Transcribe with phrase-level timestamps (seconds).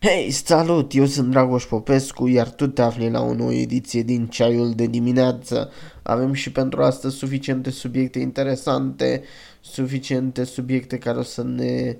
[0.00, 0.94] Hei, salut!
[0.94, 4.86] Eu sunt Dragoș Popescu, iar tu te afli la o nouă ediție din Ceaiul de
[4.86, 5.70] dimineață.
[6.02, 9.22] Avem și pentru astăzi suficiente subiecte interesante,
[9.60, 11.96] suficiente subiecte care o să ne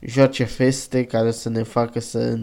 [0.00, 2.38] joace feste, care o să ne facă să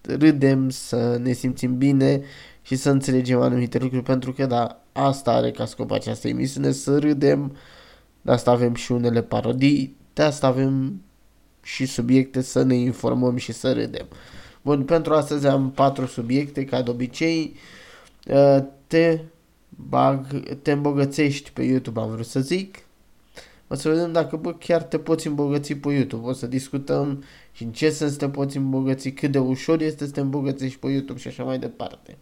[0.00, 2.22] râdem, să ne simțim bine
[2.62, 6.98] și să înțelegem anumite lucruri, pentru că da, asta are ca scop această emisiune, să
[6.98, 7.56] râdem,
[8.22, 11.00] de asta avem și unele parodii, de asta avem
[11.62, 14.06] și subiecte să ne informăm și să râdem.
[14.62, 17.54] Bun, pentru astăzi am patru subiecte, ca de obicei.
[18.26, 19.20] Uh, te,
[19.68, 22.78] bag, te îmbogățești pe YouTube, am vrut să zic.
[23.68, 26.28] O să vedem dacă bă, chiar te poți îmbogăți pe YouTube.
[26.28, 30.10] O să discutăm și în ce sens te poți îmbogăți, cât de ușor este să
[30.10, 32.16] te îmbogățești pe YouTube și așa mai departe.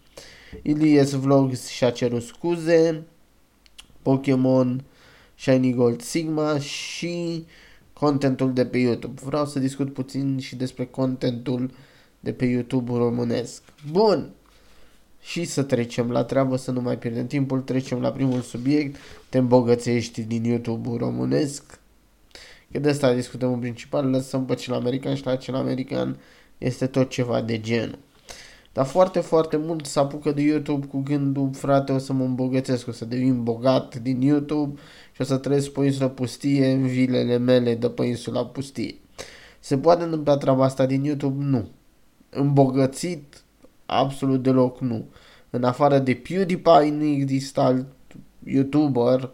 [0.62, 3.02] Ilias Vlogs și-a cerut scuze,
[4.02, 4.84] Pokémon,
[5.34, 7.44] Shiny Gold Sigma și
[8.00, 9.20] contentul de pe YouTube.
[9.24, 11.70] Vreau să discut puțin și despre contentul
[12.20, 13.62] de pe YouTube românesc.
[13.90, 14.30] Bun!
[15.20, 18.96] Și să trecem la treabă, să nu mai pierdem timpul, trecem la primul subiect,
[19.28, 21.80] te îmbogățești din YouTube românesc.
[22.72, 26.18] Că de asta discutăm în principal, lăsăm pe cel american și la cel american
[26.58, 27.98] este tot ceva de genul.
[28.72, 32.88] Dar foarte, foarte mult se apucă de YouTube cu gândul, frate, o să mă îmbogățesc,
[32.88, 34.80] o să devin bogat din YouTube
[35.12, 38.94] și o să trăiesc pe insulă pustie în vilele mele de pe insula pustie.
[39.60, 41.44] Se poate întâmpla treaba asta din YouTube?
[41.44, 41.68] Nu.
[42.30, 43.42] Îmbogățit?
[43.86, 45.04] Absolut deloc nu.
[45.50, 47.86] În afară de PewDiePie nu există alt
[48.44, 49.30] YouTuber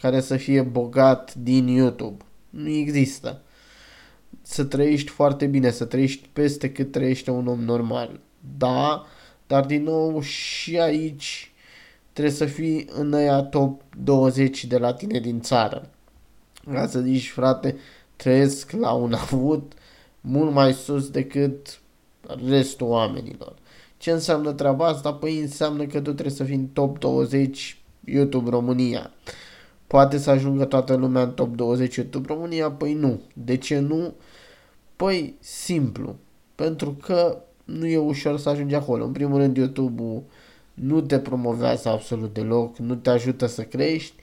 [0.00, 2.24] care să fie bogat din YouTube.
[2.50, 3.42] Nu există.
[4.42, 8.20] Să trăiești foarte bine, să trăiești peste cât trăiește un om normal.
[8.58, 9.06] Da,
[9.46, 11.52] dar din nou și aici
[12.12, 15.90] trebuie să fii în aia top 20 de la tine din țară.
[16.72, 17.76] Ca să zici, frate,
[18.16, 19.72] trăiesc la un avut
[20.20, 21.80] mult mai sus decât
[22.48, 23.54] restul oamenilor.
[23.96, 25.12] Ce înseamnă treaba asta?
[25.12, 29.10] Păi înseamnă că tu trebuie să fii în top 20 YouTube România.
[29.86, 32.70] Poate să ajungă toată lumea în top 20 YouTube România?
[32.70, 33.20] Păi nu.
[33.34, 34.14] De ce nu?
[34.96, 36.16] Păi simplu.
[36.54, 39.04] Pentru că nu e ușor să ajungi acolo.
[39.04, 40.22] În primul rând, YouTube-ul
[40.74, 44.14] nu te promovează absolut deloc, nu te ajută să crești.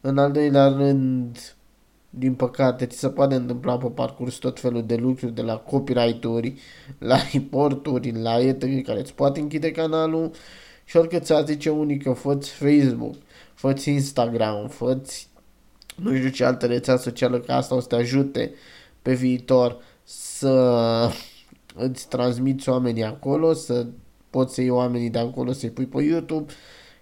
[0.00, 1.54] În al doilea rând,
[2.10, 6.54] din păcate, ți se poate întâmpla pe parcurs tot felul de lucruri, de la copyright-uri,
[6.98, 8.84] la reporturi, la etc.
[8.84, 10.30] care îți poate închide canalul
[10.84, 13.14] și oricât ți-a zice unii că făți Facebook,
[13.54, 15.30] făți Instagram, făți
[15.96, 18.52] nu știu ce altă rețea socială, că asta o să te ajute
[19.02, 21.10] pe viitor să
[21.74, 23.86] îți transmiți oamenii acolo, să
[24.30, 26.52] poți să iei oamenii de acolo să-i pui pe YouTube.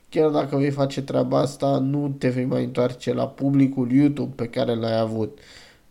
[0.09, 4.49] Chiar dacă vei face treaba asta, nu te vei mai întoarce la publicul YouTube pe
[4.49, 5.39] care l-ai avut.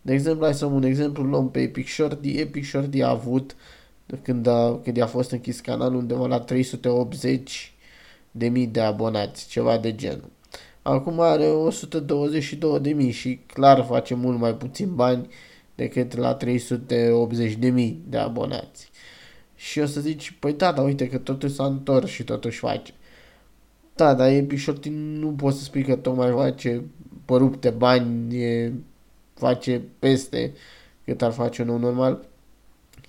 [0.02, 2.38] De exemplu, hai să un exemplu, luăm pe Epic Shorty.
[2.38, 3.56] Epic Shorty a avut,
[4.22, 7.72] când a, când a fost închis canalul, undeva la 380
[8.30, 10.30] de mii de abonați, ceva de genul.
[10.82, 15.28] Acum are 122 de mii și clar face mult mai puțin bani
[15.80, 18.90] decât la 380 de mii de abonați.
[19.56, 22.92] Și o să zici, păi da, dar uite că totuși s-a întors și totuși face.
[23.94, 26.82] Da, dar e Shorty nu poți să spui că tocmai face
[27.24, 28.72] părupte bani, e,
[29.34, 30.52] face peste
[31.04, 32.28] cât ar face un om normal.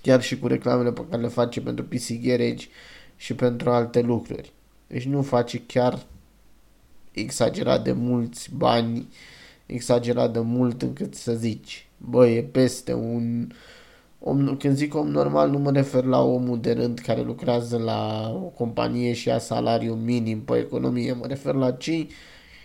[0.01, 2.67] Chiar și cu reclamele pe care le face pentru PC Garage
[3.15, 4.51] și pentru alte lucruri.
[4.87, 6.05] Deci nu face chiar
[7.11, 9.07] exagerat de mulți bani,
[9.65, 13.51] exagerat de mult încât să zici, bă, e peste un
[14.19, 18.31] om, când zic om normal nu mă refer la omul de rând care lucrează la
[18.35, 22.09] o companie și ia salariu minim pe economie, mă refer la cei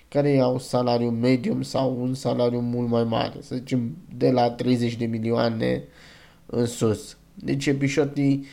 [0.08, 4.96] care iau salariu medium sau un salariu mult mai mare, să zicem de la 30
[4.96, 5.84] de milioane
[6.46, 7.16] în sus.
[7.34, 8.46] Deci epișotii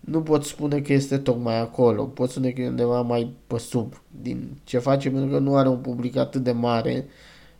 [0.00, 4.02] nu pot spune că este tocmai acolo, pot spune că e undeva mai pe sub
[4.20, 7.06] din ce face, pentru că nu are un public atât de mare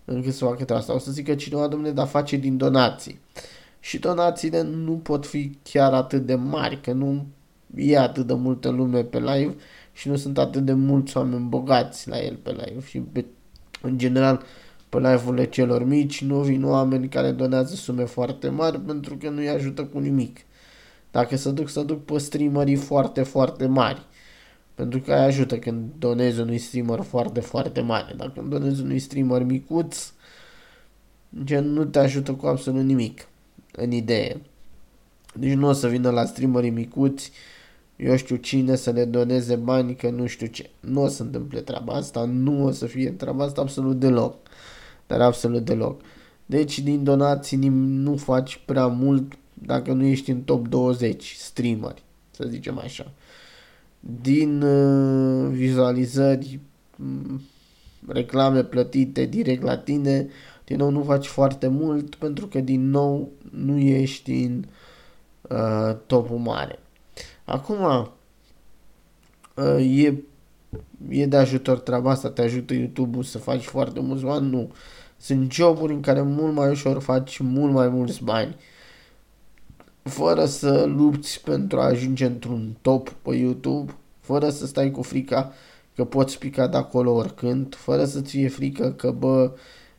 [0.07, 0.95] încât să facă asta.
[0.95, 3.21] O să zică cineva, domnule, dar face din donații.
[3.81, 7.27] Și donațiile nu pot fi chiar atât de mari, că nu
[7.75, 9.55] e atât de multă lume pe live
[9.93, 13.25] și nu sunt atât de mulți oameni bogați la el pe live și pe,
[13.83, 14.43] în general
[14.89, 19.49] pe live-urile celor mici nu vin oameni care donează sume foarte mari pentru că nu-i
[19.49, 20.39] ajută cu nimic.
[21.11, 24.03] Dacă se duc, să duc pe streamerii foarte, foarte mari.
[24.77, 28.15] Pentru că ai ajută când donezi unui streamer foarte, foarte mare.
[28.17, 30.13] Dacă donezi unui streamer micuț,
[31.45, 33.29] gen nu te ajută cu absolut nimic
[33.73, 34.41] în idee.
[35.35, 37.31] Deci nu o să vină la streamerii micuți,
[37.97, 40.71] eu știu cine să le doneze bani, că nu știu ce.
[40.81, 44.37] Nu o să întâmple treaba asta, nu o să fie treaba asta absolut deloc.
[45.07, 46.01] Dar absolut deloc.
[46.47, 52.03] Deci din donații nu faci prea mult dacă nu ești în top 20 streameri.
[52.31, 53.13] să zicem așa.
[54.21, 56.61] Din uh, vizualizări,
[56.97, 57.41] mm,
[58.09, 60.29] reclame plătite direct la tine,
[60.65, 64.65] din nou nu faci foarte mult pentru că din nou nu ești în
[65.43, 66.79] uh, topul mare.
[67.45, 68.11] Acum,
[69.55, 70.15] uh, e,
[71.09, 74.51] e de ajutor treaba asta, te ajută YouTube-ul să faci foarte mulți bani?
[74.51, 74.73] Nu.
[75.17, 78.57] Sunt joburi în care mult mai ușor faci mult mai mulți bani
[80.09, 85.53] fără să lupți pentru a ajunge într-un top pe YouTube, fără să stai cu frica
[85.95, 89.53] că poți pica de acolo oricând, fără să-ți fie frică că, bă,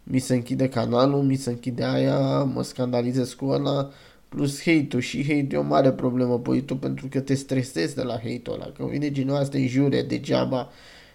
[0.04, 3.90] mi se închide canalul, mi se închide aia, mă scandalizez cu ăla,
[4.30, 8.02] plus hate-ul și hate e o mare problemă pe YouTube pentru că te stresezi de
[8.02, 10.70] la hate-ul ăla, că vine cineva să te înjure degeaba,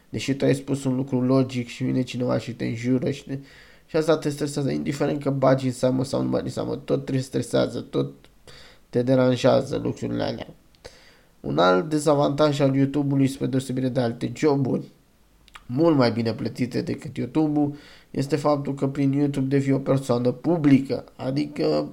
[0.08, 3.38] deși tu ai spus un lucru logic și vine cineva și te înjură și, te...
[3.86, 7.04] și asta te stresează, indiferent că bagi în seamă sau nu bagi în seamă, tot
[7.04, 8.12] te stresează, tot
[8.92, 10.46] te deranjează lucrurile alea.
[11.40, 14.92] Un alt dezavantaj al YouTube-ului spre deosebire de alte joburi,
[15.66, 17.74] mult mai bine plătite decât YouTube-ul,
[18.10, 21.88] este faptul că prin YouTube devii o persoană publică, adică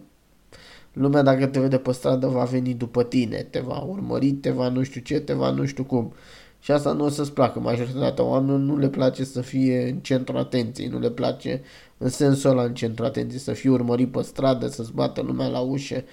[0.94, 4.70] lumea dacă te vede pe stradă va veni după tine, te va urmări, te va
[4.70, 6.14] nu știu ce, te va nu știu cum.
[6.60, 7.60] Și asta nu o să-ți placă.
[7.60, 11.62] Majoritatea oamenilor nu le place să fie în centru atenției, nu le place
[11.98, 15.60] în sensul ăla în centru atenției, să fie urmărit pe stradă, să-ți bată lumea la
[15.60, 16.04] ușă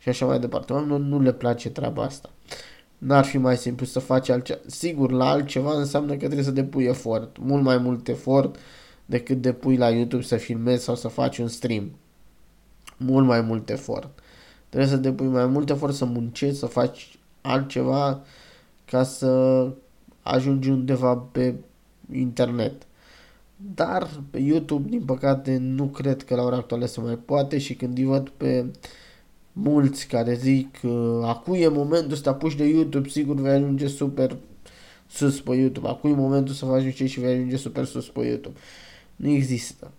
[0.00, 0.72] și așa mai departe.
[0.72, 2.30] Oamenilor nu le place treaba asta.
[2.98, 4.60] N-ar fi mai simplu să faci altceva.
[4.66, 8.56] Sigur, la altceva înseamnă că trebuie să depui efort, mult mai mult efort
[9.06, 11.90] decât depui la YouTube să filmezi sau să faci un stream.
[12.96, 14.22] Mult mai mult efort.
[14.68, 18.22] Trebuie să depui mai mult efort să muncești, să faci altceva
[18.84, 19.66] ca să
[20.22, 21.54] ajungi undeva pe
[22.12, 22.86] internet.
[23.74, 27.74] Dar pe YouTube, din păcate, nu cred că la ora actuală se mai poate și
[27.74, 28.70] când îi văd pe
[29.62, 33.86] mulți care zic uh, acum e momentul să te apuci de YouTube, sigur vei ajunge
[33.86, 34.36] super
[35.06, 35.88] sus pe YouTube.
[35.88, 38.58] Acum e momentul să faci ce și vei ajunge super sus pe YouTube.
[39.16, 39.90] Nu există.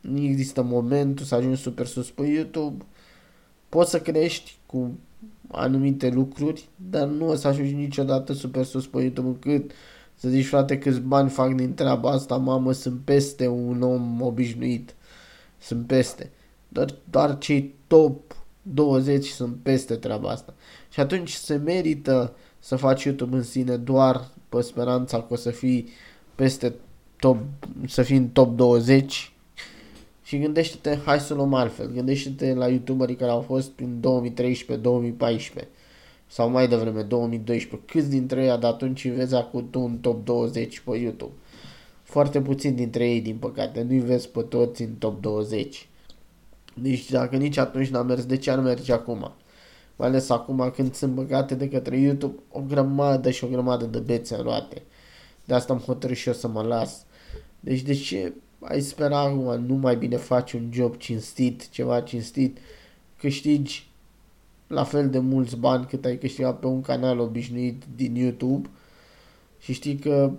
[0.00, 2.84] Nu există momentul să ajungi super sus pe YouTube.
[3.68, 4.90] Poți să crești cu
[5.50, 9.70] anumite lucruri, dar nu o să ajungi niciodată super sus pe YouTube încât
[10.14, 14.94] să zici, frate, câți bani fac din treaba asta, mamă, sunt peste un om obișnuit.
[15.58, 16.30] Sunt peste.
[16.68, 20.54] Doar, doar cei top 20 sunt peste treaba asta.
[20.90, 25.50] Și atunci se merită să faci YouTube în sine doar pe speranța că o să
[25.50, 25.88] fii
[26.34, 26.74] peste
[27.16, 27.38] top,
[27.86, 29.32] să fii în top 20
[30.22, 34.00] și gândește-te, hai să luăm altfel, gândește-te la youtuberii care au fost prin
[35.62, 35.64] 2013-2014
[36.26, 40.80] sau mai devreme 2012, câți dintre ei de atunci vezi acum tu în top 20
[40.80, 41.32] pe YouTube.
[42.02, 45.88] Foarte puțin dintre ei, din păcate, nu-i vezi pe toți în top 20.
[46.74, 49.32] Deci dacă nici atunci n-a mers, de ce ar merge acum?
[49.96, 53.98] Mai ales acum când sunt băgate de către YouTube o grămadă și o grămadă de
[53.98, 54.82] bețe în roate.
[55.44, 57.04] De asta am hotărât și eu să mă las.
[57.60, 62.58] Deci de ce ai spera acum nu mai bine faci un job cinstit, ceva cinstit,
[63.18, 63.90] câștigi
[64.66, 68.68] la fel de mulți bani cât ai câștigat pe un canal obișnuit din YouTube
[69.58, 70.32] și știi că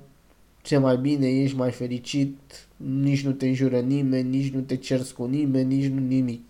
[0.63, 5.13] ce mai bine, ești mai fericit, nici nu te înjură nimeni, nici nu te cerți
[5.13, 6.41] cu nimeni, nici nu nimic.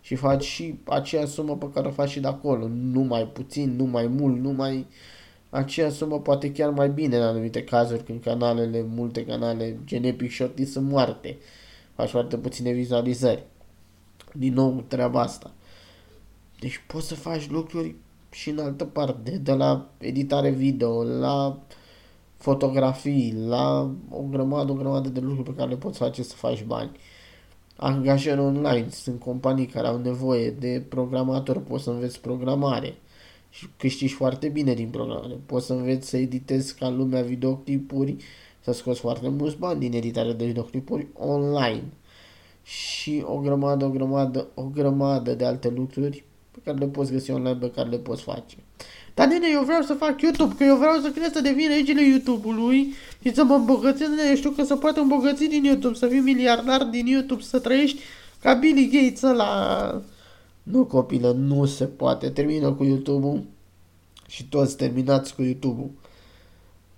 [0.00, 3.76] Și faci și aceea sumă pe care o faci și de acolo, nu mai puțin,
[3.76, 4.86] nu mai mult, nu mai
[5.50, 10.32] aceea sumă poate chiar mai bine în anumite cazuri când canalele, multe canale gen Epic
[10.32, 11.38] Shorty sunt moarte.
[11.94, 13.46] Faci foarte puține vizualizări.
[14.34, 15.52] Din nou treaba asta.
[16.60, 17.94] Deci poți să faci lucruri
[18.30, 21.62] și în altă parte, de la editare video, la
[22.40, 26.64] fotografii, la o grămadă, o grămadă de lucruri pe care le poți face să faci
[26.64, 26.90] bani.
[27.76, 32.94] Angajări online, sunt companii care au nevoie de programatori, poți să înveți programare
[33.50, 35.38] și câștigi foarte bine din programare.
[35.46, 38.16] Poți să înveți să editezi ca lumea videoclipuri,
[38.60, 41.92] să scoți foarte mulți bani din editarea de videoclipuri online.
[42.62, 47.30] Și o grămadă, o grămadă, o grămadă de alte lucruri pe care le poți găsi
[47.30, 48.56] online, pe care le poți face.
[49.20, 52.06] Dar nene, eu vreau să fac YouTube, că eu vreau să cresc să devin regele
[52.08, 56.06] YouTube-ului și să mă îmbogățesc, nene, eu știu că se poate îmbogăți din YouTube, să
[56.06, 58.00] fii miliardar din YouTube, să trăiești
[58.40, 60.02] ca Billy Gates ăla.
[60.62, 62.28] Nu, copilă, nu se poate.
[62.28, 63.42] Termină cu YouTube-ul
[64.28, 65.90] și toți terminați cu YouTube-ul.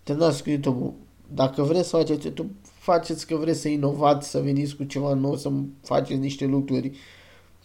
[0.03, 0.93] Terminați cu YouTube-ul.
[1.35, 5.37] Dacă vreți să faceți YouTube, faceți că vreți să inovați, să veniți cu ceva nou,
[5.37, 5.51] să
[5.83, 6.93] faceți niște lucruri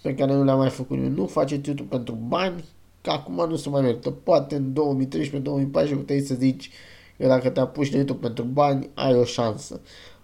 [0.02, 1.10] pe care nu le-am mai făcut eu.
[1.10, 2.64] Nu faceți YouTube pentru bani,
[3.08, 4.10] că acum nu se mai merită.
[4.10, 4.74] Poate în
[5.88, 6.72] 2013-2014 puteai să zici
[7.18, 9.80] că dacă te apuci de YouTube pentru bani, ai o șansă.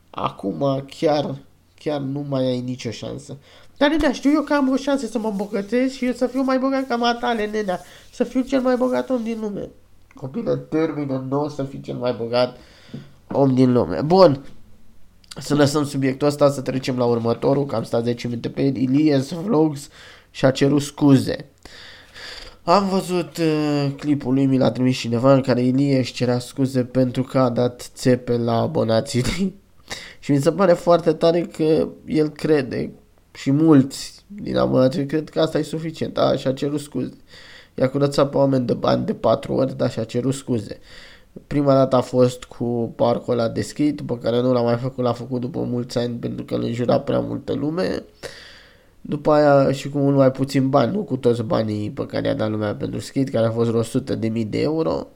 [0.09, 1.35] Acum chiar,
[1.75, 3.37] chiar nu mai ai nicio șansă.
[3.77, 6.41] Dar, nenea, știu eu că am o șansă să mă îmbogățesc și eu să fiu
[6.41, 7.79] mai bogat ca matale, nenea.
[8.11, 9.69] Să fiu cel mai bogat om din lume.
[10.15, 12.57] copile termină, nu o să fii cel mai bogat
[13.31, 14.01] om din lume.
[14.01, 14.45] Bun,
[15.37, 18.75] să lăsăm subiectul ăsta, să trecem la următorul, că am stat 10 minute pe el,
[18.75, 19.89] Ilias Vlogs
[20.31, 21.45] și a cerut scuze.
[22.65, 26.83] Am văzut uh, clipul lui, mi l-a trimis cineva în care Ilie își cerea scuze
[26.83, 29.23] pentru că a dat țepe la abonații
[30.19, 32.91] și mi se pare foarte tare că el crede
[33.31, 36.17] și mulți din abonații cred că asta e suficient.
[36.17, 37.13] A, și-a cerut scuze.
[37.75, 40.79] I-a curățat pe oameni de bani de patru ori, dar și-a cerut scuze.
[41.47, 45.03] Prima dată a fost cu parcul ăla de skate, după care nu l-a mai făcut,
[45.03, 48.03] l-a făcut după mulți ani pentru că îl înjura prea multă lume.
[49.05, 52.33] După aia și cu mult mai puțin bani, nu cu toți banii pe care i-a
[52.33, 55.07] dat lumea pentru skate, care a fost vreo 100 de mii de euro.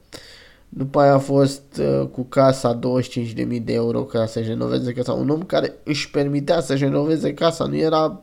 [0.68, 5.12] După aia a fost uh, cu casa 25.000 de euro ca să-și renoveze casa.
[5.12, 8.22] Un om care își permitea să-și renoveze casa, nu era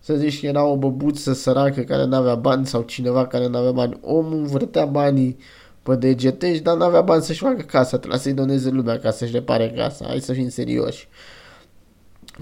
[0.00, 3.58] să zici că era o băbuță săracă care nu avea bani sau cineva care nu
[3.58, 3.98] avea bani.
[4.00, 5.36] Omul vârtea banii
[5.82, 9.32] pe degetești, dar nu avea bani să-și facă casa, trebuia să-i doneze lumea ca să-și
[9.32, 10.04] repare casa.
[10.06, 11.08] Hai să fim serioși.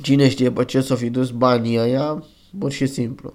[0.01, 2.25] Cine știe pe ce s-o fi dus banii ăia,
[2.59, 3.35] pur și simplu.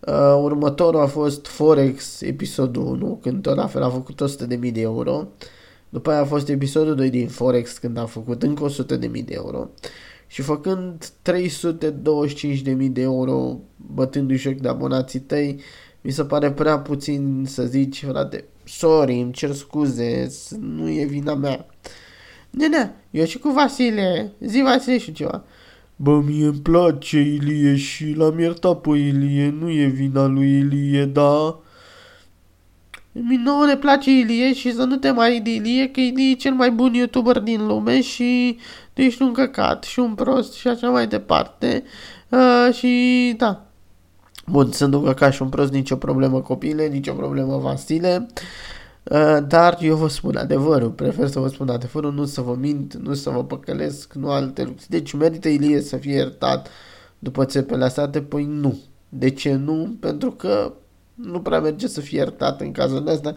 [0.00, 4.80] Uh, următorul a fost Forex, episodul 1, când tot la fel a făcut 100.000 de
[4.80, 5.28] euro.
[5.88, 9.68] După aia a fost episodul 2 din Forex, când a făcut încă 100.000 de euro.
[10.26, 15.60] Și făcând 325.000 de euro, bătându-i joc de abonații tăi,
[16.00, 20.30] mi se pare prea puțin să zici, frate, sorry, îmi cer scuze,
[20.60, 21.66] nu e vina mea.
[22.50, 25.44] Nene, eu și cu Vasile, zi Vasile și ceva.
[25.96, 31.04] Bă, mie îmi place Ilie și l-am iertat pe Ilie, nu e vina lui Ilie,
[31.04, 31.58] da?
[33.12, 36.34] Mi nouă ne place Ilie și să nu te mai de Ilie, că Ilie e
[36.34, 38.58] cel mai bun youtuber din lume și
[38.92, 41.82] tu ești un căcat și un prost și așa mai departe.
[42.28, 43.66] Uh, și da.
[44.46, 48.26] Bun, sunt un căcat și un prost, nicio problemă copile, nicio problemă Vasile.
[48.30, 48.42] Uh,
[49.46, 53.14] dar eu vă spun adevărul, prefer să vă spun adevărul, nu să vă mint, nu
[53.14, 54.88] să vă păcălesc, nu alte lucruri.
[54.88, 56.68] Deci merită Ilie să fie iertat
[57.18, 58.10] după țepele astea?
[58.28, 58.78] Păi nu.
[59.08, 59.96] De ce nu?
[60.00, 60.72] Pentru că
[61.14, 63.36] nu prea merge să fie iertat în cazul ăsta,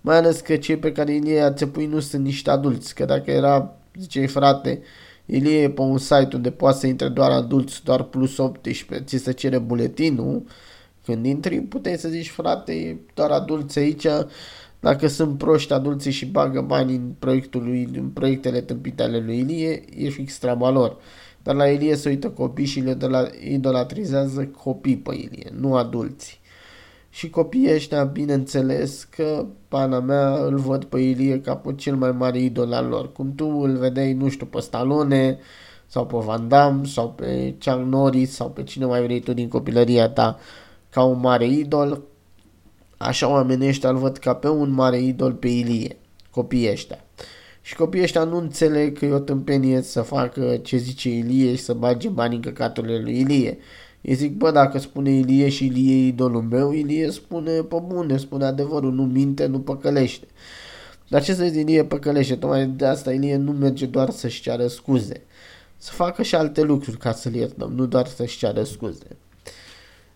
[0.00, 3.30] mai ales că cei pe care Ilie a țepui nu sunt niște adulți, că dacă
[3.30, 4.82] era, zicei frate,
[5.26, 9.22] Ilie e pe un site unde poate să intre doar adulți, doar plus 18, ți
[9.24, 10.42] se cere buletinul,
[11.04, 14.06] când intri puteai să zici frate, e doar adulți aici,
[14.80, 19.38] dacă sunt proști adulții și bagă bani în, proiectul lui, în proiectele tâmpite ale lui
[19.38, 20.96] Ilie, e fix treaba lor.
[21.42, 22.96] Dar la Ilie se uită copii și le
[23.48, 26.40] idolatrizează copii pe Ilie, nu adulți.
[27.10, 32.12] Și copiii ăștia, bineînțeles că pana mea îl văd pe Ilie ca pe cel mai
[32.12, 33.12] mare idol al lor.
[33.12, 35.38] Cum tu îl vedeai, nu știu, pe Stallone
[35.86, 39.48] sau pe Van Damme sau pe Chuck Norris sau pe cine mai vrei tu din
[39.48, 40.38] copilăria ta
[40.90, 42.02] ca un mare idol,
[43.02, 45.96] așa oamenii ăștia îl văd ca pe un mare idol pe Ilie,
[46.30, 47.04] copiii ăștia.
[47.62, 51.62] Și copiii ăștia nu înțeleg că e o tâmpenie să facă ce zice Ilie și
[51.62, 53.58] să bage bani în căcaturile lui Ilie.
[54.00, 58.16] Ei zic, bă, dacă spune Ilie și Ilie e idolul meu, Ilie spune pe bune,
[58.16, 60.26] spune adevărul, nu minte, nu păcălește.
[61.08, 64.66] Dar ce să zic, Ilie păcălește, tocmai de asta Ilie nu merge doar să-și ceară
[64.66, 65.22] scuze.
[65.76, 69.16] Să facă și alte lucruri ca să-l iertăm, nu doar să-și ceară scuze.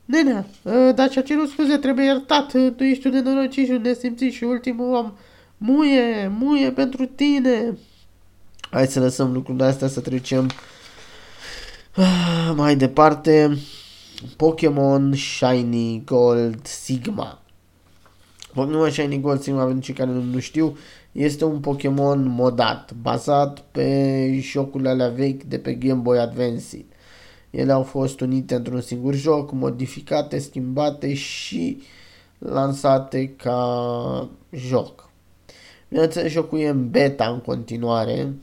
[0.05, 4.33] Nenea, ă, dar ce-a cerut scuze trebuie iertat, tu ești un nenorocit și un nesimțit
[4.33, 5.13] și ultimul om.
[5.57, 7.79] Muie, muie pentru tine.
[8.71, 10.51] Hai să lăsăm lucrurile astea să trecem
[11.95, 13.59] ah, mai departe.
[14.37, 17.43] Pokémon Shiny Gold Sigma.
[18.55, 20.77] Pokémon Shiny Gold Sigma, pentru cei care nu, nu știu,
[21.13, 26.85] este un Pokémon modat, bazat pe jocurile alea vechi de pe Game Boy Advance.
[27.55, 31.83] Ele au fost unite într-un singur joc, modificate, schimbate și
[32.39, 35.11] lansate ca joc.
[35.89, 38.35] Bineînțeles, jocul e în beta în continuare.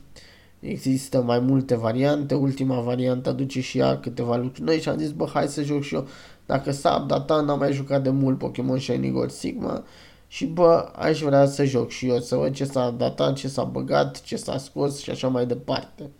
[0.60, 2.34] Există mai multe variante.
[2.34, 5.82] Ultima variantă aduce și ea câteva lucruri noi și am zis, bă, hai să joc
[5.82, 6.06] și eu.
[6.46, 9.84] Dacă s-a updatat, n-am mai jucat de mult Pokémon Shiny Gold Sigma
[10.28, 13.64] și bă, aș vrea să joc și eu, să văd ce s-a datat, ce s-a
[13.64, 16.10] băgat, ce s-a scos și așa mai departe.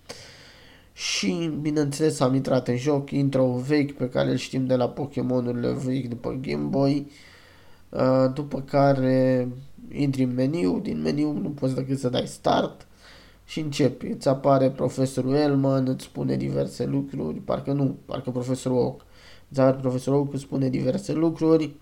[0.93, 5.73] Și, bineînțeles, am intrat în joc, intro vechi pe care îl știm de la Pokémonurile
[5.73, 7.11] vechi după Game Boy,
[7.89, 9.49] uh, după care
[9.91, 12.87] intri în meniu, din meniu nu poți decât să dai start
[13.45, 14.07] și începi.
[14.07, 19.05] Îți apare profesorul Elman, îți spune diverse lucruri, parcă nu, parcă profesorul Oak.
[19.49, 21.75] Îți apare profesorul Oak, îți spune diverse lucruri,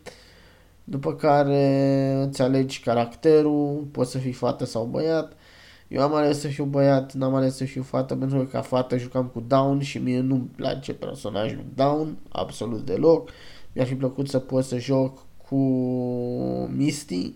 [0.84, 5.32] după care îți alegi caracterul, poți să fii fată sau băiat,
[5.90, 8.99] eu am ales să fiu băiat, n-am ales să fiu fată pentru că ca fată
[8.99, 13.30] jucam cu Down și mie nu-mi place personajul Down, absolut deloc.
[13.73, 15.18] Mi-ar fi plăcut să pot să joc
[15.49, 15.56] cu
[16.76, 17.32] Misty,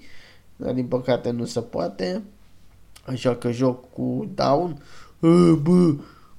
[0.56, 2.22] dar din păcate nu se poate.
[3.06, 4.82] Așa că joc cu Down.
[5.20, 5.94] A, bă,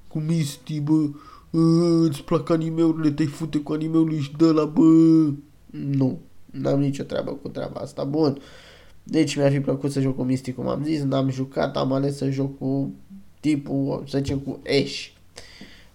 [0.08, 1.10] cu Misty, bă,
[1.54, 1.60] a,
[2.04, 4.82] îți plac animeurile, te-ai fute cu animeul și de la, bă.
[5.70, 8.04] Nu, n-am nicio treabă cu treaba asta.
[8.04, 8.38] Bun.
[9.08, 12.18] Deci mi-ar fi plăcut să joc cu Misty, cum am zis, n-am jucat, am ales
[12.18, 12.94] să joc cu
[13.40, 15.08] tipul, să zicem, cu Ash.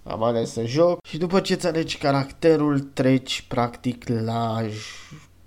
[0.03, 4.63] Am ales să joc și după ce îți alegi caracterul, treci practic la,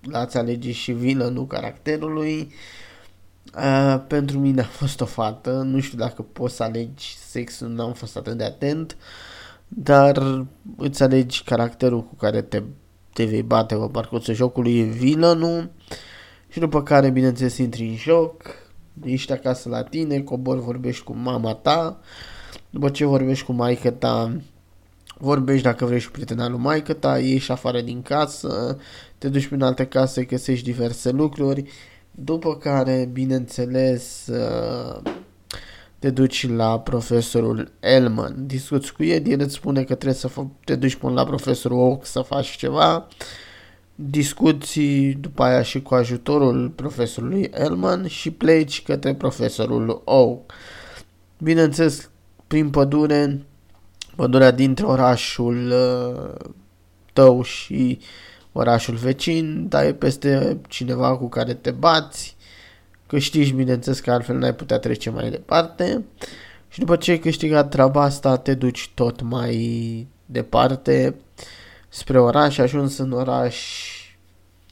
[0.01, 2.51] la a-ți alege și vină nu caracterului.
[3.57, 7.93] Uh, pentru mine a fost o fată, nu știu dacă poți să alegi sexul, n-am
[7.93, 8.97] fost atât de atent,
[9.67, 10.45] dar
[10.77, 12.63] îți alegi caracterul cu care te,
[13.13, 15.71] te vei bate pe parcursul jocului, e villainul
[16.53, 18.43] și după care, bineînțeles, intri în joc,
[19.03, 21.99] ești acasă la tine, cobor, vorbești cu mama ta,
[22.69, 24.41] după ce vorbești cu maica ta,
[25.17, 28.77] vorbești dacă vrei și cu prietena lui maică ta, ieși afară din casă,
[29.17, 31.63] te duci prin alte case, găsești diverse lucruri,
[32.11, 35.01] după care, bineînțeles, uh,
[35.99, 40.29] te duci la profesorul Elman, discuți cu el, el îți spune că trebuie să
[40.63, 43.07] te duci până la profesorul Oak să faci ceva,
[44.09, 50.53] discuții după aia și cu ajutorul profesorului Elman și pleci către profesorul Oak.
[51.37, 52.09] Bineînțeles,
[52.47, 53.45] prin pădure,
[54.15, 56.51] pădurea dintre orașul uh,
[57.13, 57.99] tău și
[58.51, 62.35] orașul vecin, dai peste cineva cu care te bați,
[63.07, 66.03] câștigi, bineînțeles că altfel n-ai putea trece mai departe
[66.69, 71.15] și după ce ai câștigat treaba asta te duci tot mai departe
[71.93, 73.57] spre oraș, ajuns în oraș,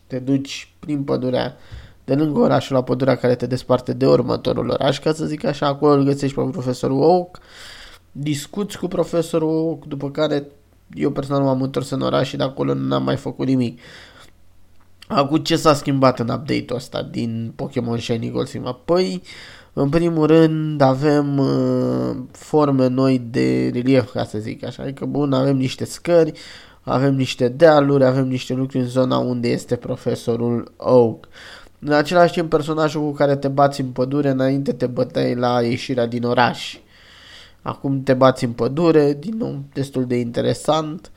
[0.08, 1.58] te duci prin pădurea
[2.06, 5.68] de lângă orașul la pădurea care te desparte de următorul oraș, ca să zic așa,
[5.68, 7.40] acolo îl găsești pe profesorul Oak,
[8.12, 10.48] discuți cu profesorul Oak, după care
[10.94, 13.80] eu personal m-am întors în oraș și de acolo n-am mai făcut nimic.
[15.08, 18.76] Acum ce s-a schimbat în update-ul ăsta din Pokémon Shiny Gold Silver?
[18.86, 19.22] Păi,
[19.74, 24.84] în primul rând avem uh, forme noi de relief, ca să zic așa.
[24.84, 26.32] Adică, bun, avem niște scări,
[26.92, 31.28] avem niște dealuri, avem niște lucruri în zona unde este profesorul Oak.
[31.80, 36.06] În același timp, personajul cu care te bați în pădure, înainte te băteai la ieșirea
[36.06, 36.78] din oraș.
[37.62, 41.12] Acum te bați în pădure, din nou destul de interesant.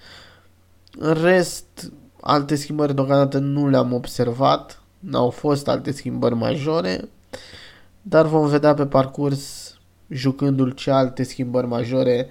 [0.98, 7.08] În rest, alte schimbări deocamdată nu le-am observat, n-au fost alte schimbări majore,
[8.02, 9.74] dar vom vedea pe parcurs,
[10.08, 12.28] jucându-l ce alte schimbări majore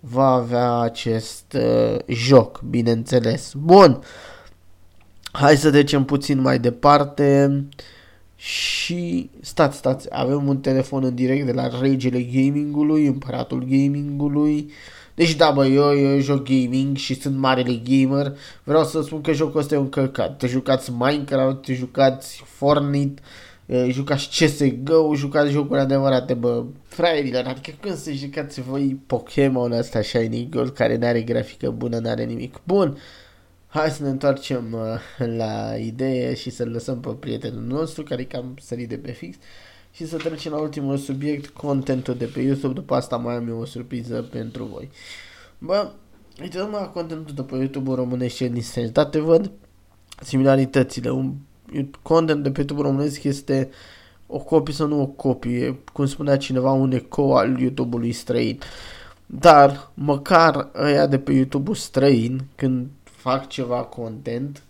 [0.00, 3.52] va avea acest uh, joc, bineînțeles.
[3.56, 4.02] Bun,
[5.32, 7.46] hai să trecem puțin mai departe.
[7.50, 7.84] Uh,
[8.40, 14.70] și stați, stați, avem un telefon în direct de la regele gamingului, împăratul gamingului.
[15.14, 18.36] Deci da, bă, eu, eu joc gaming și sunt marele gamer.
[18.64, 20.36] Vreau să spun că jocul ăsta e un căcat.
[20.36, 23.22] Te jucați Minecraft, te jucați Fortnite,
[23.88, 26.64] jucați CSGO, jucați jocuri adevărate, bă,
[27.00, 27.44] fraierilor.
[27.46, 32.60] Adică când să jucați voi Pokémon ăsta Shiny Gold care n-are grafică bună, n-are nimic
[32.64, 32.98] bun.
[33.66, 38.24] Hai să ne întoarcem uh, la idee și să-l lăsăm pe prietenul nostru care e
[38.24, 39.36] cam sărit de pe fix
[39.92, 42.74] și să trecem la ultimul subiect, contentul de pe YouTube.
[42.74, 44.90] După asta mai am eu o surpriză pentru voi.
[45.58, 45.90] Bă,
[46.42, 49.50] uite la contentul de pe YouTube românesc și din străinătate văd
[50.22, 51.10] similaritățile.
[51.10, 51.34] Un
[52.02, 53.70] content de pe YouTube românesc este
[54.30, 58.58] o copie sau nu o copie, cum spunea cineva, un eco al YouTube-ului străin.
[59.26, 64.62] Dar, măcar ăia de pe YouTube-ul străin, când fac ceva content,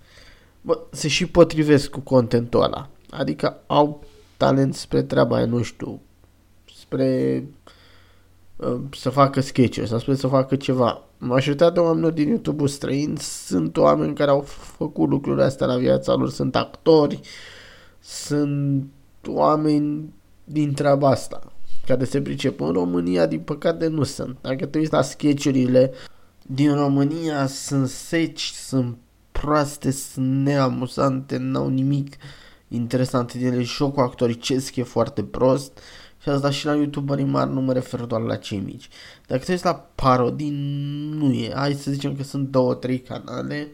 [0.60, 2.88] bă, se și potrivesc cu contentul ăla.
[3.10, 4.04] Adică au
[4.36, 6.00] talent spre treaba aia, nu știu,
[6.78, 7.44] spre
[8.56, 11.02] uh, să facă sketch sau spre să facă ceva.
[11.18, 14.40] Majoritatea oamenilor din YouTube străin sunt oameni care au
[14.76, 17.20] făcut lucrurile astea la viața lor, sunt actori,
[18.00, 18.86] sunt
[19.26, 20.12] oameni
[20.44, 21.52] din treaba asta
[21.86, 22.60] care se pricep.
[22.60, 24.36] În România, din păcate, nu sunt.
[24.40, 25.92] Dacă te uiți la sketchurile
[26.42, 28.96] din România sunt seci, sunt
[29.32, 32.16] proaste, sunt neamuzante, n-au nimic
[32.68, 33.62] interesant din ele.
[33.62, 35.78] Jocul actoricesc e foarte prost
[36.22, 38.88] și asta și la youtuberii mari nu mă refer doar la cei mici.
[39.26, 40.50] Dacă te uiți la parodii,
[41.12, 41.52] nu e.
[41.54, 43.68] Hai să zicem că sunt două, trei canale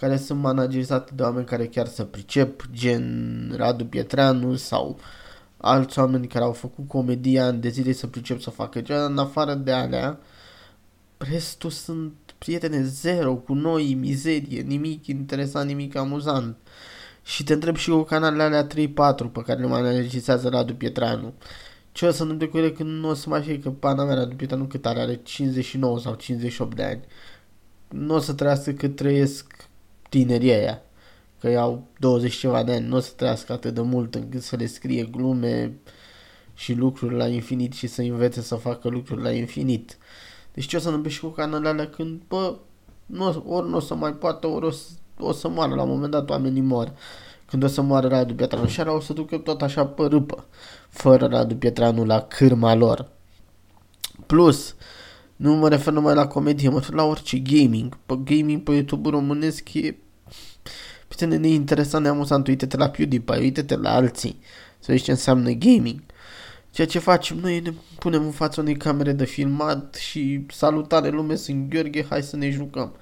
[0.00, 4.98] care sunt managerizate de oameni care chiar să pricep, gen Radu Pietreanu sau
[5.56, 9.18] alți oameni care au făcut comedia în de zile să pricep să facă ceva, în
[9.18, 10.18] afară de alea,
[11.18, 16.56] Restul sunt prietene zero, cu noi, mizerie, nimic interesant, nimic amuzant.
[17.24, 18.68] Și te întreb și cu canalele alea 3-4
[19.32, 21.34] pe care le mai analizează Radu Pietranu.
[21.92, 24.14] Ce o să nu cu ele când nu o să mai fie că pana mea
[24.14, 27.00] Radu Pietranu cât are, are 59 sau 58 de ani.
[27.88, 29.67] Nu o să trăiască cât trăiesc
[30.08, 30.82] tinerii aia.
[31.40, 34.56] că au 20 ceva de ani, nu o să trăiască atât de mult încât să
[34.56, 35.78] le scrie glume
[36.54, 39.98] și lucruri la infinit și să învețe să facă lucruri la infinit.
[40.54, 42.56] Deci ce o să întâmple și cu canalele alea când, bă,
[43.06, 45.88] nu, ori nu o să mai poată, ori o să, o să moară, la un
[45.88, 46.92] moment dat oamenii mor.
[47.46, 50.46] Când o să moară Radu Pietranu și o să ducă tot așa pe râpă,
[50.88, 53.08] fără Radu Pietranu la cârma lor.
[54.26, 54.74] Plus,
[55.38, 57.98] nu mă refer numai la comedie, mă refer la orice gaming.
[58.06, 59.96] Pe gaming pe YouTube românesc e
[61.08, 62.46] puțin neinteresant, neamuzant.
[62.46, 64.40] Uite-te la PewDiePie, uite-te la alții.
[64.78, 66.00] Să vezi ce înseamnă gaming.
[66.70, 71.34] Ceea ce facem noi ne punem în fața unei camere de filmat și salutare lume,
[71.34, 72.96] sunt Gheorghe, hai să ne jucăm.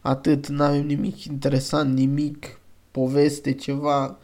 [0.00, 4.18] Atât, nu avem nimic interesant, nimic, poveste, ceva.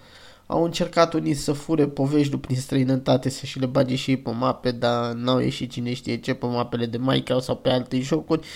[0.54, 4.30] Au încercat unii să fure povești prin străinătate, să și le bage și ei pe
[4.30, 8.46] mape, dar n-au ieșit cine știe ce pe mapele de Minecraft sau pe alte jocuri,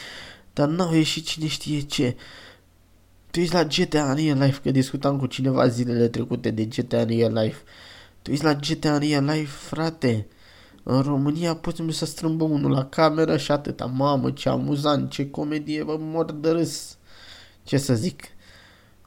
[0.52, 2.16] dar n-au ieșit cine știe ce.
[3.30, 7.32] Tu ești la GTA Real Life, că discutam cu cineva zilele trecute de GTA Real
[7.32, 7.62] Life.
[8.22, 10.26] Tu ești la GTA Real Life, frate.
[10.82, 13.84] În România putem să strâmbă unul la cameră și atâta.
[13.84, 16.96] Mamă, ce amuzant, ce comedie, vă mor de râs.
[17.62, 18.22] Ce să zic.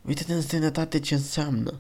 [0.02, 1.74] Uite-te în străinătate ce înseamnă.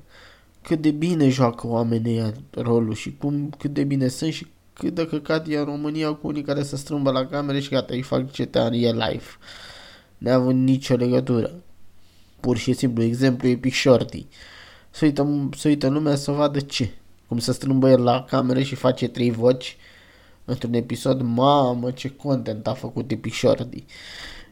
[0.61, 5.07] Cât de bine joacă oamenii rolul și cum, cât de bine sunt și cât de
[5.07, 8.31] căcat e în România cu unii care se strâmbă la camere și gata, îi fac
[8.31, 9.29] GTA în real life.
[10.17, 11.51] Neavând nicio legătură.
[12.39, 14.25] Pur și simplu, exemplu Epic Shorty.
[14.89, 16.91] Să uită, să uită lumea să vadă ce.
[17.27, 19.77] Cum să strâmbă el la cameră și face trei voci
[20.45, 23.83] într-un episod, mamă ce content a făcut Epic Shorty.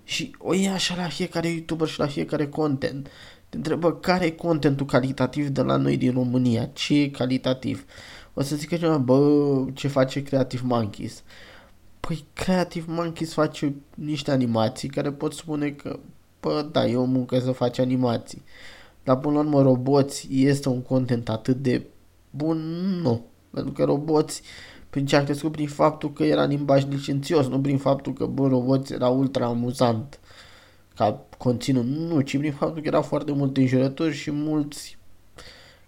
[0.03, 3.07] Și o ia așa la fiecare YouTuber și la fiecare content.
[3.49, 7.85] Te întrebă care e contentul calitativ de la noi din România, ce e calitativ.
[8.33, 11.23] O să zică ceva, bă, ce face Creative Monkeys.
[11.99, 15.99] Păi Creative Monkeys face niște animații care pot spune că,
[16.39, 18.43] bă, da, e o muncă să faci animații.
[19.03, 21.85] Dar până la urmă, roboți este un content atât de
[22.29, 22.57] bun?
[23.01, 23.25] Nu.
[23.49, 24.41] Pentru că roboți
[24.89, 28.47] prin ce a crescut prin faptul că era limbaj licențios, nu prin faptul că, bă,
[28.47, 30.19] roboți era ultra amuzant
[30.99, 34.97] ca conținut, nu, ci prin faptul că erau foarte multe înjurături și mulți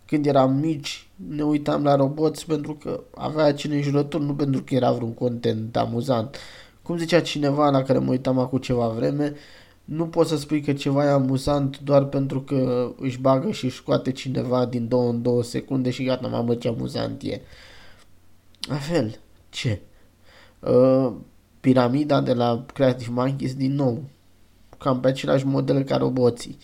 [0.06, 4.76] când eram mici ne uitam la roboți pentru că avea acele înjurături, nu pentru că
[4.76, 6.38] era vreun content amuzant.
[6.82, 9.34] Cum zicea cineva la care mă uitam acum ceva vreme,
[9.86, 13.76] nu poți să spui că ceva e amuzant doar pentru că își bagă și își
[13.76, 17.42] scoate cineva din două în două secunde și gata, mamă ce amuzant e.
[18.60, 19.20] La fel,
[19.50, 19.82] ce?
[20.60, 21.14] Uh,
[21.60, 24.04] piramida de la Creative Monkeys din nou,
[24.82, 26.58] cam pe același model ca roboții.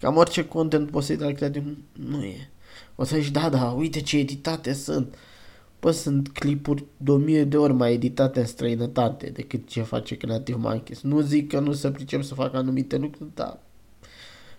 [0.00, 2.50] Cam orice content poți să-i dai Creative, nu e.
[2.96, 5.14] O să zici, da, da, uite ce editate sunt.
[5.80, 10.16] Păi sunt clipuri de o mie de ori mai editate în străinătate decât ce face
[10.16, 11.00] Creative Monkeys.
[11.00, 13.58] Nu zic că nu se pricep să facă anumite lucruri, dar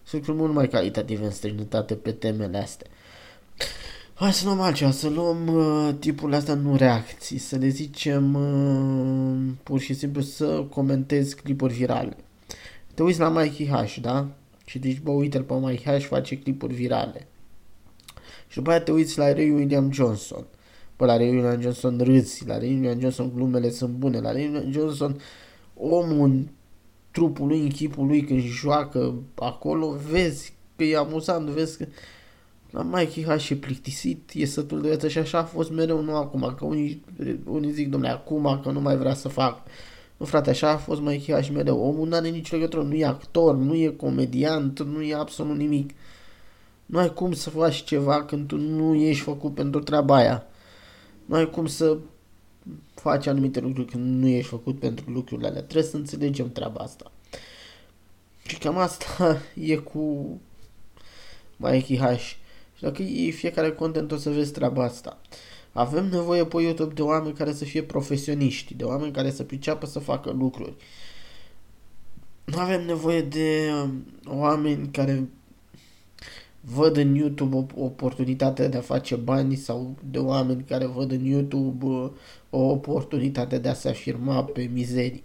[0.04, 2.88] sunt lucruri mult mai calitative în străinătate pe temele astea.
[4.14, 9.54] Hai să luăm altceva, să luăm uh, tipul astea nu reacții, să le zicem uh,
[9.64, 12.18] pur și simplu să comentezi clipuri virale.
[13.00, 14.28] Te uiți la Mikey H, da?
[14.66, 17.28] Și zici, bă, uite-l pe Mikey H, face clipuri virale.
[18.48, 20.46] Și după aia te uiți la Ray William Johnson.
[20.98, 24.44] Bă, la Ray William Johnson râzi, la Ray William Johnson glumele sunt bune, la Ray
[24.44, 25.22] William Johnson
[25.76, 26.48] omul în
[27.12, 31.86] trupul lui, în chipul lui când joacă acolo, vezi că e amuzant, vezi că
[32.70, 36.16] la Mikey H și plictisit, e sătul de viață și așa a fost mereu, nu
[36.16, 37.04] acum, că unii,
[37.46, 39.62] unii zic, domnule, acum că nu mai vrea să fac.
[40.20, 41.80] Nu frate, așa a fost Mikey H mereu.
[41.80, 45.92] Omul nu are nicio legătură, nu e actor, nu e comediant, nu e absolut nimic.
[46.86, 50.46] Nu ai cum să faci ceva când tu nu ești făcut pentru treaba aia.
[51.26, 51.98] Nu ai cum să
[52.94, 55.62] faci anumite lucruri când nu ești făcut pentru lucrurile alea.
[55.62, 57.12] Trebuie să înțelegem treaba asta.
[58.46, 60.40] Și cam asta e cu
[61.58, 62.18] Mikey H.
[62.76, 65.18] Și dacă e fiecare content o să vezi treaba asta.
[65.80, 69.86] Avem nevoie pe YouTube de oameni care să fie profesioniști, de oameni care să priceapă
[69.86, 70.74] să facă lucruri.
[72.46, 74.06] Nu avem nevoie de um,
[74.38, 75.30] oameni care
[76.62, 81.26] văd în YouTube o oportunitate de a face bani sau de oameni care văd în
[81.26, 82.10] YouTube uh,
[82.50, 85.24] o oportunitate de a se afirma pe mizerii.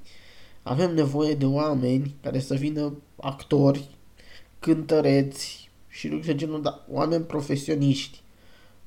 [0.63, 3.89] Avem nevoie de oameni care să vină actori,
[4.59, 8.23] cântăreți și lucruri de genul, dar oameni profesioniști.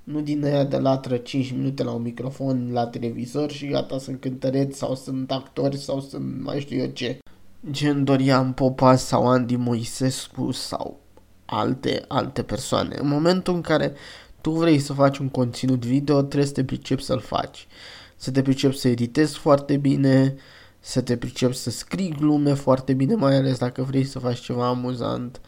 [0.08, 4.20] Nu din aia de latră 5 minute la un microfon la televizor și gata, sunt
[4.20, 7.18] cântăreți sau sunt actori sau sunt mai știu eu ce.
[7.72, 11.00] Gen Dorian Popa sau Andy Moisescu sau
[11.46, 12.96] alte, alte persoane.
[13.00, 13.94] În momentul în care
[14.42, 17.68] tu vrei să faci un conținut video, trebuie să te pricepi să-l faci.
[18.16, 20.36] Să te pricepi să editezi foarte bine,
[20.80, 24.68] să te pricepi să scrii glume foarte bine, mai ales dacă vrei să faci ceva
[24.68, 25.42] amuzant.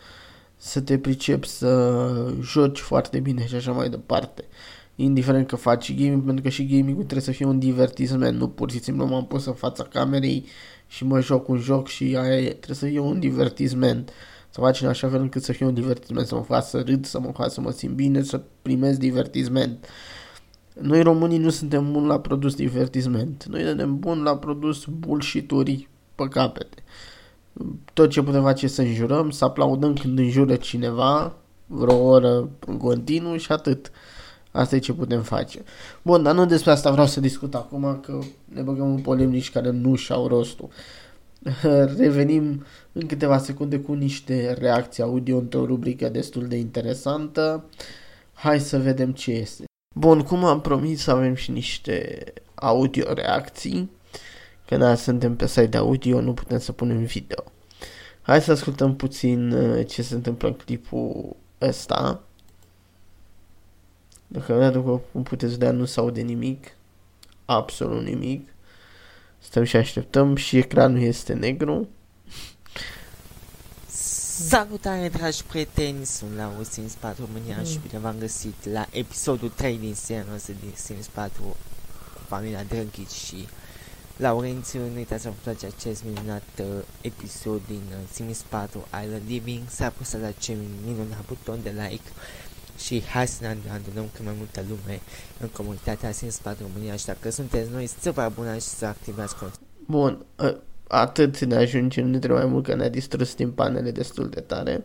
[0.61, 4.43] Să te pricepi să joci foarte bine și așa mai departe.
[4.95, 8.71] Indiferent că faci gaming, pentru că și gaming trebuie să fie un divertisment, nu pur
[8.71, 10.45] și simplu m-am pus în fața camerei
[10.87, 12.47] și mă joc un joc și aia e.
[12.47, 14.11] Trebuie să fie un divertisment.
[14.49, 17.05] Să faci în așa fel încât să fie un divertisment, să mă fac să râd,
[17.05, 19.85] să mă fac să mă simt bine, să primesc divertisment.
[20.81, 23.45] Noi românii nu suntem buni la produs divertisment.
[23.45, 26.83] Noi suntem buni la produs bullshit-uri pe capete.
[27.93, 33.37] Tot ce putem face să înjurăm, să aplaudăm când înjură cineva, vreo oră în continuu
[33.37, 33.91] și atât.
[34.51, 35.63] Asta e ce putem face.
[36.01, 39.69] Bun, dar nu despre asta vreau să discut acum, că ne băgăm în polemici care
[39.69, 40.69] nu și-au rostul.
[41.97, 47.63] Revenim în câteva secunde cu niște reacții audio într-o rubrică destul de interesantă.
[48.33, 49.63] Hai să vedem ce este.
[49.95, 52.23] Bun, cum am promis, avem și niște
[52.55, 53.89] audio reacții.
[54.69, 57.43] Că da, suntem pe site de audio, nu putem să punem video.
[58.21, 62.21] Hai să ascultăm puțin uh, ce se întâmplă în clipul ăsta.
[64.27, 66.71] Dacă după cum puteți vedea, nu se aude nimic.
[67.45, 68.49] Absolut nimic.
[69.39, 71.87] Stăm și așteptăm și ecranul este negru.
[74.47, 77.65] Salutare dragi prieteni, sunt la Sims 4 România mm.
[77.65, 81.55] și bine v-am găsit la episodul 3 din seria noastră din Sims 4
[82.27, 83.47] Familia Drăghici și
[84.19, 86.65] Laurențiu, nu uitați să vă place acest minunat uh,
[87.01, 92.09] episod din uh, Sims 4 Island Living, să apăsați acel minunat buton de like
[92.77, 94.99] și hai să ne adunăm cât mai multă lume
[95.39, 99.35] în comunitatea Sims 4 România și dacă sunteți noi să vă abonați și să activați
[99.35, 99.59] contul.
[99.85, 100.55] Bun, uh,
[100.87, 104.83] atât ne ajunge, nu trebuie mai mult că ne-a distrus timpanele destul de tare.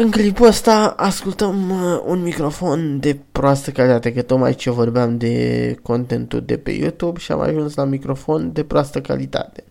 [0.00, 5.76] În clipul ăsta ascultăm uh, un microfon de proastă calitate, că tocmai ce vorbeam de
[5.82, 9.64] contentul de pe YouTube și am ajuns la microfon de proastă calitate.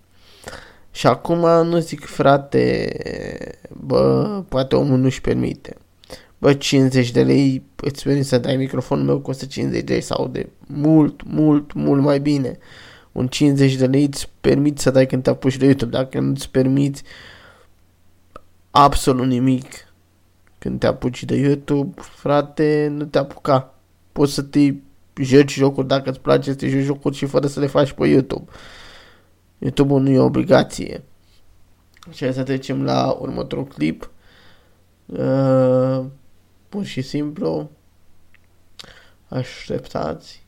[0.91, 2.89] Și acum nu zic frate,
[3.85, 5.75] bă, poate omul nu-și permite.
[6.37, 10.27] Bă, 50 de lei, îți permit să dai microfonul meu costă 50 de lei sau
[10.27, 12.57] de mult, mult, mult mai bine
[13.11, 15.97] un 50 de lei îți permiți să dai când te apuci de YouTube.
[15.97, 17.03] Dacă nu îți permiți
[18.71, 19.86] absolut nimic
[20.59, 23.73] când te apuci de YouTube, frate, nu te apuca.
[24.11, 24.73] Poți să te
[25.15, 28.07] joci jocuri dacă îți place să te joci jocuri și fără să le faci pe
[28.07, 28.51] YouTube.
[29.57, 31.03] YouTube-ul nu e obligație.
[32.11, 34.11] Și să trecem la următorul clip.
[35.05, 36.05] Uh,
[36.69, 37.69] pur și simplu
[39.27, 40.47] așteptați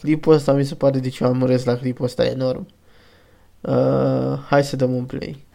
[0.00, 2.66] Clipul ăsta mi se pare de ce am râs la clipul ăsta enorm.
[3.60, 5.46] Uh, hai să dăm un play.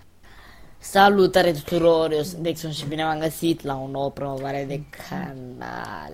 [0.83, 6.13] Salutare tuturor, eu sunt Dexon și bine m-am găsit la o nouă promovare de canal.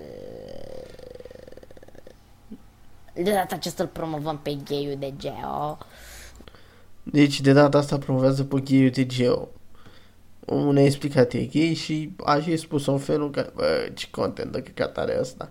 [3.14, 5.78] De data aceasta îl promovăm pe Geiu de Geo.
[7.02, 9.48] Deci de data asta promovează pe Geiu de Geo.
[10.46, 14.06] Omul ne-a explicat e gay și a și spus în felul în care, bă, ce
[14.10, 15.50] content de căcat are ăsta.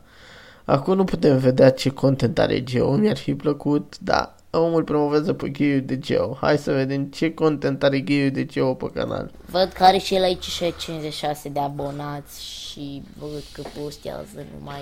[0.65, 5.51] Acum nu putem vedea ce content are Geo, mi-ar fi plăcut, dar omul promovează pe
[5.51, 6.37] Geo de Geo.
[6.41, 9.31] Hai să vedem ce content are Geo de Geo pe canal.
[9.45, 10.45] Văd că are și el aici
[10.77, 14.81] 56 de abonați și văd că postează numai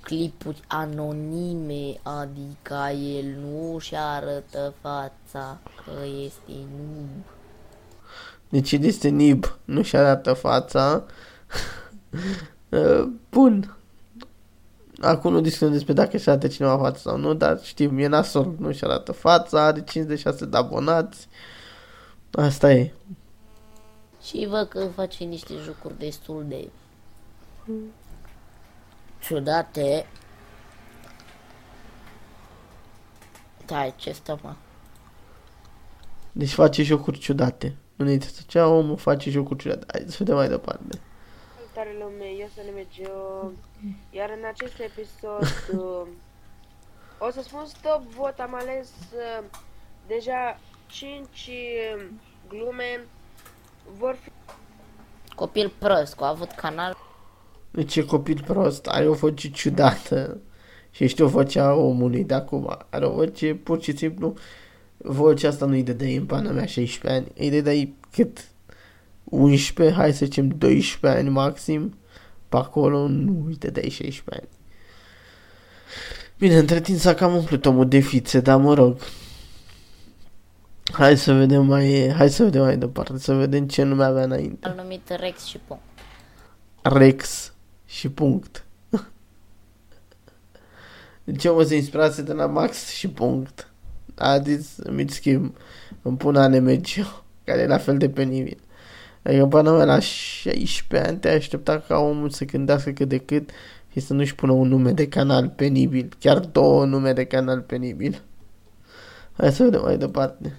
[0.00, 5.92] clipuri anonime, adică el nu și arătă fața că
[6.24, 7.24] este noob.
[8.48, 11.04] Deci el este nib, nu și arată fața.
[12.68, 13.76] Uh, bun,
[15.00, 18.54] Acum nu discutăm despre dacă își arată cineva fața sau nu, dar știm, e nasol,
[18.58, 21.28] nu își arată fața, are 56 de abonați.
[22.30, 22.92] Asta e.
[24.22, 26.68] Și văd că face niște jocuri destul de
[29.20, 30.06] ciudate.
[33.66, 34.54] Da, ce stă, mă?
[36.32, 37.76] Deci face jocuri ciudate.
[37.96, 39.86] Nu ne ce omul face jocuri ciudate.
[39.88, 41.00] Hai să vedem mai departe.
[41.74, 43.52] Salutare lume, eu sunt Nemegeo,
[44.10, 45.42] iar în acest episod
[45.80, 46.06] uh,
[47.18, 49.44] o să spun stop vot, am ales uh,
[50.06, 52.04] deja 5 uh,
[52.48, 53.04] glume,
[53.98, 54.30] vor fi...
[55.34, 56.96] Copil prost, cu a avut canal.
[57.70, 60.40] Deci e copil prost, are o voce ciudată.
[60.90, 64.34] Și știu vocea omului de acum, are o voce pur și simplu,
[64.96, 68.53] vocea asta nu-i de în pana mea 16 ani, îi dădeai cât
[69.34, 71.98] 11, hai să zicem 12 ani maxim,
[72.48, 74.48] pe acolo nu uite de 16 ani.
[76.38, 78.96] Bine, între timp s-a cam umplut omul de fițe, dar mă rog.
[80.92, 84.68] Hai să vedem mai, hai să vedem mai departe, să vedem ce nume avea înainte.
[84.68, 85.82] Al numit Rex și punct.
[86.82, 87.52] Rex
[87.86, 88.64] și punct.
[91.24, 93.72] Deci eu mă se inspirase de la Max și punct.
[94.14, 95.56] A zis, îmi schimb,
[96.02, 96.86] îmi pun ANMG,
[97.44, 98.58] care e la fel de penibil.
[99.24, 103.50] Adică până mea la 16 ani te aștepta ca omul să gândească cât de cât
[103.92, 106.16] și să nu-și pună un nume de canal penibil.
[106.18, 108.22] Chiar două nume de canal penibil.
[109.36, 110.56] Hai să vedem mai departe.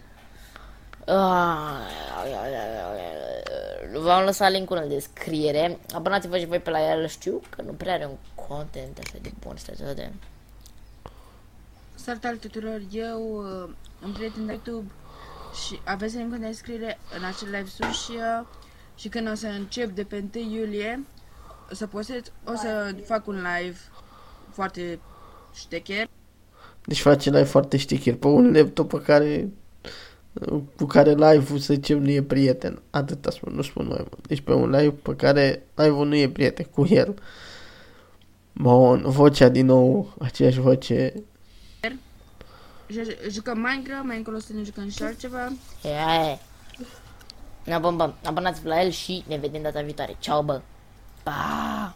[1.05, 1.75] Ah,
[4.01, 5.79] V-am lăsat linkul în descriere.
[5.93, 7.07] Abonați-vă și voi pe la el.
[7.07, 9.55] Știu că nu prea are un content așa de bun.
[9.57, 10.11] Stai să vedem.
[11.95, 13.69] Salutare tuturor, eu uh,
[14.01, 14.91] îmi prieten de YouTube
[15.65, 18.45] și aveți linkul de descriere în acel live sus și, uh,
[18.95, 21.03] și când o să încep de pe 1 iulie
[21.71, 23.77] o să postez, o să fac un live
[24.51, 24.99] foarte
[25.53, 26.07] ștecher
[26.85, 29.49] Deci face live foarte șticher pe un laptop pe care
[30.75, 32.81] cu care live-ul să zicem nu e prieten.
[32.89, 34.27] Atâta spun, nu spun mai mult.
[34.27, 37.15] Deci pe un live pe care live-ul nu e prieten cu el.
[38.53, 41.13] Bun, vocea din nou, aceeași voce.
[42.87, 46.39] Ju- Jucăm Minecraft, mai încolo să ne jucăm și altceva Ia,
[47.63, 50.15] Ne bă, bă, abonați-vă la el și ne vedem data viitoare.
[50.19, 50.61] Ceau, bă!
[51.23, 51.95] Pa!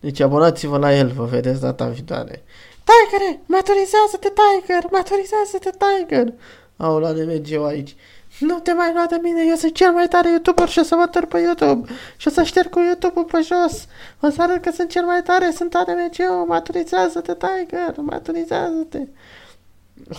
[0.00, 2.42] Deci abonați-vă la el, vă vedeți data viitoare.
[2.84, 6.32] Tiger, maturizează-te, Tiger, maturizează-te, Tiger.
[6.76, 7.96] Au la NMG aici.
[8.40, 10.94] Nu te mai lua de mine, eu sunt cel mai tare YouTuber și o să
[10.94, 11.90] mă tăr pe YouTube.
[12.16, 13.86] Și o să șterg cu YouTube-ul pe jos.
[14.20, 18.98] O să arăt că sunt cel mai tare, sunt ANMG-ul, maturizează-te, Tiger, maturizează-te.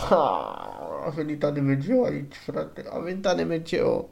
[0.10, 0.26] Ha,
[1.06, 4.10] a venit ANMG aici, frate, a venit ANMG-ul.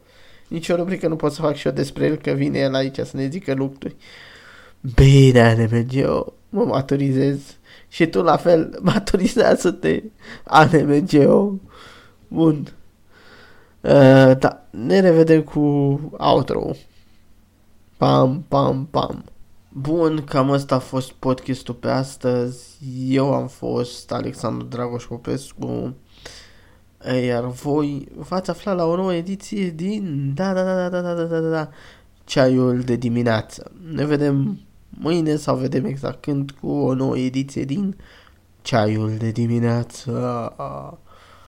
[0.48, 2.98] Nici o rubrică nu pot să fac și eu despre el, că vine el aici
[2.98, 3.96] să ne zică lucruri.
[4.96, 7.40] Bine, ANMG-ul, mă maturizez.
[7.88, 10.04] Și tu la fel, maturizează-te,
[10.44, 11.60] ANMG-ul.
[12.28, 12.74] Bun.
[13.90, 15.60] Uh, da, ne revedem cu
[16.18, 16.72] outro
[17.98, 19.24] Pam, pam, pam.
[19.70, 22.78] Bun, cam ăsta a fost podcastul pe astăzi.
[23.08, 25.96] Eu am fost Alexandru Dragoș Popescu.
[27.26, 30.32] Iar voi v-ați aflat la o nouă ediție din...
[30.36, 31.70] Da, da, da, da, da, da, da, da, da.
[32.24, 33.72] ceaiul de dimineață.
[33.94, 37.96] Ne vedem mâine sau vedem exact când cu o nouă ediție din
[38.62, 40.12] ceaiul de dimineață.